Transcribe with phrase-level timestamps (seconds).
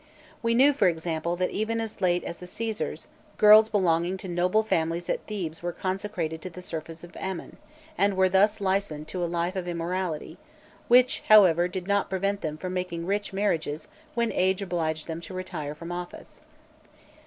[0.41, 3.05] We knew, for example, that even as late as the Cæsars,
[3.37, 7.57] girls belonging to noble families at Thebes were consecrated to the service of Amon,
[7.99, 10.39] and were thus licensed to a life of immorality,
[10.87, 15.35] which, however, did not prevent them from making rich marriages when age obliged them to
[15.35, 16.41] retire from office.